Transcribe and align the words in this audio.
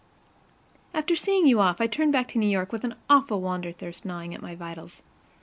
After 0.95 1.15
seeing 1.15 1.45
you 1.45 1.59
off, 1.59 1.79
I 1.79 1.85
turned 1.85 2.11
back 2.11 2.27
to 2.29 2.39
New 2.39 2.49
York 2.49 2.71
with 2.71 2.83
an 2.83 2.95
awful 3.07 3.39
wander 3.39 3.71
thirst 3.71 4.03
gnawing 4.03 4.33
at 4.33 4.41
my 4.41 4.55
vitals. 4.55 5.03